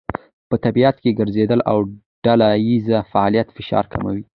په 0.49 0.55
طبیعت 0.65 0.95
کې 1.03 1.17
ګرځېدل 1.19 1.59
او 1.71 1.77
ډلهییز 2.25 2.87
فعالیت 3.11 3.47
فشار 3.57 3.85
کموي. 3.93 4.23